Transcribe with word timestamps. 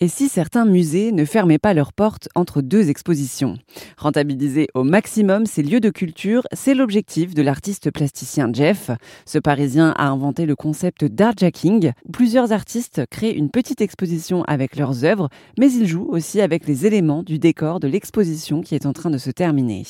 Et 0.00 0.06
si 0.06 0.28
certains 0.28 0.64
musées 0.64 1.10
ne 1.10 1.24
fermaient 1.24 1.58
pas 1.58 1.74
leurs 1.74 1.92
portes 1.92 2.28
entre 2.36 2.62
deux 2.62 2.88
expositions? 2.88 3.58
Rentabiliser 3.96 4.68
au 4.74 4.84
maximum 4.84 5.44
ces 5.44 5.64
lieux 5.64 5.80
de 5.80 5.90
culture, 5.90 6.44
c'est 6.52 6.74
l'objectif 6.74 7.34
de 7.34 7.42
l'artiste 7.42 7.90
plasticien 7.90 8.48
Jeff. 8.52 8.92
Ce 9.26 9.40
Parisien 9.40 9.90
a 9.96 10.06
inventé 10.06 10.46
le 10.46 10.54
concept 10.54 11.04
d'artjacking, 11.04 11.90
plusieurs 12.12 12.52
artistes 12.52 13.02
créent 13.10 13.32
une 13.32 13.50
petite 13.50 13.80
exposition 13.80 14.44
avec 14.44 14.76
leurs 14.76 15.04
œuvres, 15.04 15.30
mais 15.58 15.72
ils 15.72 15.88
jouent 15.88 16.08
aussi 16.10 16.40
avec 16.40 16.68
les 16.68 16.86
éléments 16.86 17.24
du 17.24 17.40
décor 17.40 17.80
de 17.80 17.88
l'exposition 17.88 18.60
qui 18.60 18.76
est 18.76 18.86
en 18.86 18.92
train 18.92 19.10
de 19.10 19.18
se 19.18 19.30
terminer. 19.30 19.82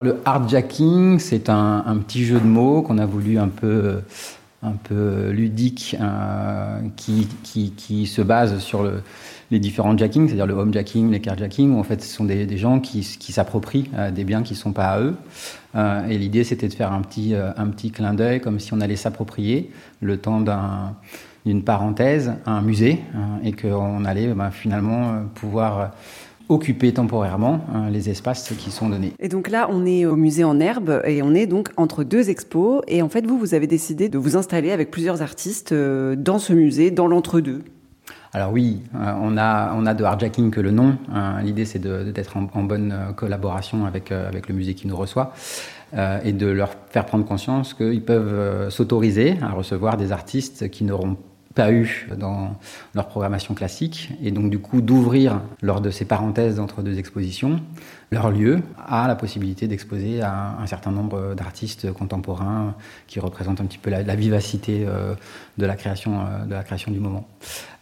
Le 0.00 0.16
hardjacking, 0.24 1.18
c'est 1.18 1.50
un, 1.50 1.84
un, 1.84 1.98
petit 1.98 2.24
jeu 2.24 2.40
de 2.40 2.46
mots 2.46 2.80
qu'on 2.80 2.96
a 2.96 3.04
voulu 3.04 3.38
un 3.38 3.48
peu, 3.48 4.00
un 4.62 4.72
peu 4.72 5.30
ludique, 5.30 5.96
euh, 6.00 6.80
qui, 6.96 7.26
qui, 7.42 7.72
qui, 7.72 8.06
se 8.06 8.20
base 8.20 8.58
sur 8.58 8.82
le, 8.82 9.02
les 9.50 9.58
différents 9.58 9.96
jackings, 9.96 10.28
c'est-à-dire 10.28 10.46
le 10.46 10.54
homejacking, 10.54 11.10
les 11.10 11.20
carjacking, 11.20 11.72
où 11.74 11.80
en 11.80 11.82
fait 11.82 12.02
ce 12.02 12.14
sont 12.14 12.24
des, 12.24 12.46
des 12.46 12.58
gens 12.58 12.80
qui, 12.80 13.00
qui 13.00 13.32
s'approprient 13.32 13.90
euh, 13.94 14.10
des 14.10 14.24
biens 14.24 14.42
qui 14.42 14.52
ne 14.52 14.58
sont 14.58 14.72
pas 14.72 14.88
à 14.88 15.00
eux. 15.00 15.16
Euh, 15.74 16.08
et 16.08 16.18
l'idée 16.18 16.44
c'était 16.44 16.68
de 16.68 16.74
faire 16.74 16.92
un 16.92 17.02
petit, 17.02 17.34
euh, 17.34 17.50
un 17.56 17.66
petit 17.68 17.90
clin 17.90 18.14
d'œil, 18.14 18.40
comme 18.40 18.60
si 18.60 18.72
on 18.72 18.80
allait 18.80 18.96
s'approprier 18.96 19.70
le 20.00 20.16
temps 20.18 20.40
d'un 20.40 20.94
d'une 21.46 21.64
parenthèse, 21.64 22.34
un 22.44 22.60
musée, 22.60 23.00
hein, 23.14 23.40
et 23.42 23.52
qu'on 23.52 24.04
allait 24.04 24.26
ben, 24.34 24.50
finalement 24.50 25.22
pouvoir 25.34 25.92
occuper 26.50 26.92
temporairement 26.92 27.60
hein, 27.72 27.90
les 27.90 28.10
espaces 28.10 28.52
qui 28.58 28.70
sont 28.70 28.88
donnés. 28.88 29.12
Et 29.20 29.28
donc 29.28 29.48
là, 29.48 29.68
on 29.70 29.86
est 29.86 30.04
au 30.04 30.16
musée 30.16 30.44
en 30.44 30.58
herbe 30.58 31.00
et 31.06 31.22
on 31.22 31.32
est 31.32 31.46
donc 31.46 31.70
entre 31.76 32.02
deux 32.02 32.28
expos. 32.28 32.82
Et 32.88 33.02
en 33.02 33.08
fait, 33.08 33.24
vous, 33.24 33.38
vous 33.38 33.54
avez 33.54 33.68
décidé 33.68 34.08
de 34.08 34.18
vous 34.18 34.36
installer 34.36 34.72
avec 34.72 34.90
plusieurs 34.90 35.22
artistes 35.22 35.72
euh, 35.72 36.16
dans 36.16 36.38
ce 36.38 36.52
musée, 36.52 36.90
dans 36.90 37.06
l'entre-deux. 37.06 37.62
Alors 38.32 38.52
oui, 38.52 38.82
euh, 38.94 39.12
on 39.20 39.36
a 39.36 39.72
on 39.74 39.86
a 39.86 39.94
de 39.94 40.04
hardjacking 40.04 40.50
que 40.50 40.60
le 40.60 40.72
nom. 40.72 40.96
Hein. 41.12 41.40
L'idée 41.42 41.64
c'est 41.64 41.80
d'être 41.80 42.36
en, 42.36 42.48
en, 42.52 42.62
bonne 42.64 42.92
euh, 42.92 43.12
collaboration 43.12 43.86
avec 43.86 44.12
avec 44.12 44.48
le 44.48 44.54
musée 44.54 44.74
qui 44.74 44.86
nous 44.88 44.96
reçoit 44.96 45.32
et 46.24 46.32
de 46.32 46.46
leur 46.46 46.70
faire 46.90 47.04
prendre 47.04 47.24
conscience 47.24 47.74
qu'ils 47.74 48.04
peuvent 48.04 48.70
s'autoriser 48.70 49.34
à 49.42 49.50
recevoir 49.50 49.96
des 49.96 50.12
artistes 50.12 50.70
qui 50.70 50.84
n'auront 50.84 51.16
pas 51.54 51.72
eu 51.72 52.08
dans 52.16 52.56
leur 52.94 53.08
programmation 53.08 53.54
classique, 53.54 54.10
et 54.22 54.30
donc 54.30 54.50
du 54.50 54.58
coup 54.58 54.80
d'ouvrir 54.80 55.40
lors 55.62 55.80
de 55.80 55.90
ces 55.90 56.04
parenthèses 56.04 56.60
entre 56.60 56.82
deux 56.82 56.98
expositions 56.98 57.60
leur 58.10 58.30
lieu 58.30 58.60
à 58.76 59.06
la 59.06 59.14
possibilité 59.14 59.68
d'exposer 59.68 60.20
à 60.20 60.56
un 60.60 60.66
certain 60.66 60.90
nombre 60.90 61.34
d'artistes 61.34 61.92
contemporains 61.92 62.74
qui 63.06 63.20
représentent 63.20 63.60
un 63.60 63.66
petit 63.66 63.78
peu 63.78 63.90
la, 63.90 64.16
vivacité 64.16 64.84
euh, 64.86 65.14
de 65.58 65.66
la 65.66 65.76
création 65.76 66.20
euh, 66.20 66.44
de 66.44 66.52
la 66.52 66.64
création 66.64 66.90
du 66.90 66.98
moment. 66.98 67.28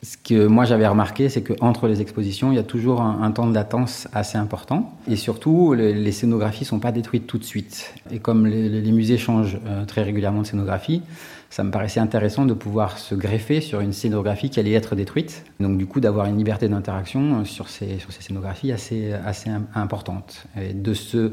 Ce 0.02 0.16
que 0.16 0.46
moi 0.46 0.64
j'avais 0.64 0.86
remarqué, 0.86 1.28
c'est 1.28 1.42
qu'entre 1.42 1.88
les 1.88 2.02
expositions, 2.02 2.52
il 2.52 2.56
y 2.56 2.60
a 2.60 2.62
toujours 2.62 3.00
un, 3.00 3.30
temps 3.32 3.46
de 3.46 3.54
latence 3.54 4.06
assez 4.12 4.38
important, 4.38 4.92
et 5.08 5.16
surtout 5.16 5.72
les, 5.72 6.12
scénographies 6.12 6.64
sont 6.64 6.78
pas 6.78 6.92
détruites 6.92 7.26
tout 7.26 7.38
de 7.38 7.44
suite. 7.44 7.94
Et 8.10 8.18
comme 8.18 8.46
les, 8.46 8.68
les 8.68 8.92
musées 8.92 9.18
changent 9.18 9.58
euh, 9.66 9.84
très 9.86 10.02
régulièrement 10.02 10.42
de 10.42 10.46
scénographie, 10.46 11.02
ça 11.50 11.64
me 11.64 11.70
paraissait 11.70 12.00
intéressant 12.00 12.44
de 12.44 12.52
pouvoir 12.54 12.98
se 12.98 13.14
greffer 13.14 13.60
sur 13.60 13.80
une 13.80 13.92
scénographie 13.92 14.50
qui 14.50 14.60
allait 14.60 14.72
être 14.72 14.94
détruite. 14.94 15.44
Donc 15.60 15.78
du 15.78 15.86
coup 15.86 16.00
d'avoir 16.00 16.26
une 16.26 16.36
liberté 16.36 16.68
d'interaction 16.68 17.44
sur 17.44 17.68
ces, 17.68 17.98
sur 17.98 18.12
ces 18.12 18.22
scénographies 18.22 18.70
assez, 18.70 19.12
assez 19.12 19.50
importante. 19.74 20.17
Et 20.60 20.72
de 20.72 20.94
ce 20.94 21.32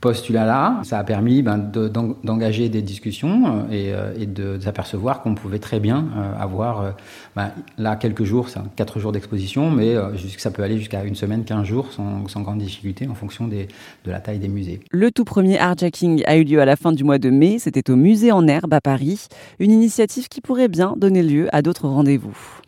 postulat-là, 0.00 0.82
ça 0.84 0.98
a 0.98 1.04
permis 1.04 1.42
ben, 1.42 1.58
d'engager 1.58 2.68
des 2.68 2.82
discussions 2.82 3.66
euh, 3.70 3.72
et, 3.72 3.92
euh, 3.92 4.26
de, 4.26 4.60
s'apercevoir 4.60 5.22
qu'on 5.22 5.34
pouvait 5.34 5.58
très 5.58 5.80
bien 5.80 6.06
euh, 6.16 6.32
avoir 6.38 6.94
ben, 7.34 7.50
là 7.78 7.96
quelques 7.96 8.24
jours, 8.24 8.48
quatre 8.76 9.00
jours 9.00 9.12
d'exposition, 9.12 9.70
mais 9.70 9.96
ça 10.38 10.50
peut 10.50 10.62
aller 10.62 10.78
jusqu'à 10.78 11.02
une 11.04 11.14
semaine, 11.14 11.44
quinze 11.44 11.64
jours 11.64 11.92
sans, 11.92 12.28
sans, 12.28 12.42
grande 12.42 12.58
difficulté 12.58 13.08
en 13.08 13.14
fonction 13.14 13.48
de 13.48 13.66
la 14.04 14.20
taille 14.20 14.38
des 14.38 14.48
musées. 14.48 14.80
Le 14.90 15.10
tout 15.10 15.24
premier 15.24 15.58
Artjacking 15.58 16.22
a 16.26 16.36
eu 16.36 16.44
lieu 16.44 16.60
à 16.60 16.64
la 16.64 16.76
fin 16.76 16.92
du 16.92 17.02
mois 17.02 17.18
de 17.18 17.30
mai, 17.30 17.58
c'était 17.58 17.90
au 17.90 17.96
musée 17.96 18.32
en 18.32 18.46
herbe 18.46 18.72
à 18.72 18.80
Paris, 18.80 19.26
une 19.58 19.72
initiative 19.72 20.28
qui 20.28 20.40
pourrait 20.40 20.68
bien 20.68 20.94
donner 20.96 21.22
lieu 21.22 21.48
à 21.52 21.62
d'autres 21.62 21.88
rendez-vous. 21.88 22.62